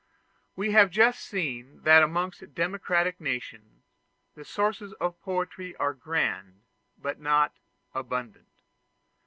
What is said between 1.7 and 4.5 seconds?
that amongst democratic nations, the